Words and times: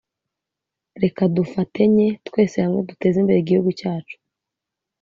Reka 1.03 1.21
dufatenye 1.35 2.07
twese 2.27 2.57
hamwe 2.63 2.79
duteze 2.89 3.17
imbere 3.19 3.39
igihugu 3.41 3.69
cyacu 3.79 4.15